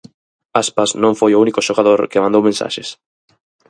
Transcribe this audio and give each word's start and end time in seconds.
Aspas 0.63 0.89
non 1.03 1.17
foi 1.19 1.31
o 1.33 1.41
único 1.45 1.65
xogador 1.67 1.99
que 2.11 2.23
mandou 2.23 2.41
mensaxes. 2.47 2.89